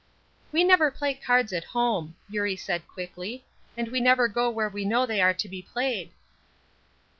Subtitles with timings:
[0.51, 3.45] "We never play cards at home," Eurie said, quickly,
[3.77, 6.09] "and we never go where we know they are to be played."